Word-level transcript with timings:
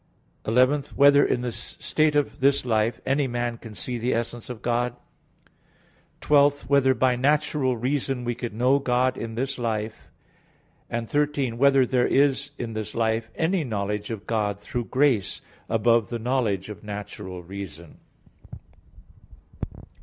(11) 0.47 0.81
Whether 0.95 1.23
in 1.23 1.41
the 1.41 1.51
state 1.51 2.15
of 2.15 2.39
this 2.39 2.65
life 2.65 2.99
any 3.05 3.27
man 3.27 3.59
can 3.59 3.75
see 3.75 3.99
the 3.99 4.15
essence 4.15 4.49
of 4.49 4.63
God? 4.63 4.95
(12) 6.21 6.61
Whether 6.63 6.95
by 6.95 7.15
natural 7.15 7.77
reason 7.77 8.23
we 8.23 8.33
can 8.33 8.57
know 8.57 8.79
God 8.79 9.15
in 9.15 9.35
this 9.35 9.59
life? 9.59 10.09
(13) 10.91 11.59
Whether 11.59 11.85
there 11.85 12.07
is 12.07 12.49
in 12.57 12.73
this 12.73 12.95
life 12.95 13.29
any 13.35 13.63
knowledge 13.63 14.09
of 14.09 14.25
God 14.25 14.59
through 14.59 14.85
grace 14.85 15.39
above 15.69 16.09
the 16.09 16.17
knowledge 16.17 16.67
of 16.67 16.83
natural 16.83 17.43
reason? 17.43 17.99